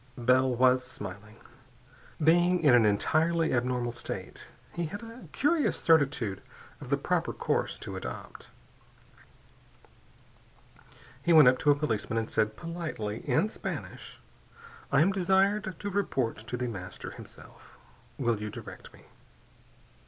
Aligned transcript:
Bell 0.17 0.49
was 0.51 0.83
smiling. 0.83 1.35
Being 2.19 2.63
in 2.63 2.73
an 2.73 2.87
entirely 2.87 3.53
abnormal 3.53 3.91
state, 3.91 4.47
he 4.73 4.87
had 4.87 5.03
a 5.03 5.27
curious 5.31 5.79
certitude 5.79 6.41
of 6.81 6.89
the 6.89 6.97
proper 6.97 7.31
course 7.31 7.77
to 7.77 7.95
adopt. 7.95 8.47
He 11.21 11.33
went 11.33 11.47
up 11.49 11.59
to 11.59 11.69
a 11.69 11.75
policeman 11.75 12.17
and 12.17 12.31
said 12.31 12.57
politely, 12.57 13.17
in 13.29 13.49
Spanish: 13.49 14.19
"I 14.91 15.01
am 15.01 15.11
desired 15.11 15.75
to 15.79 15.89
report 15.91 16.39
to 16.47 16.57
The 16.57 16.65
Master, 16.67 17.11
himself. 17.11 17.77
Will 18.17 18.41
you 18.41 18.49
direct 18.49 18.91
me?" 18.93 19.03